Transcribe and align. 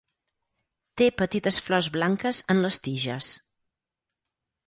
Té 1.01 1.09
petites 1.17 1.59
flors 1.67 1.89
blanques 1.97 2.39
en 2.53 2.63
les 2.65 2.79
tiges. 2.87 3.31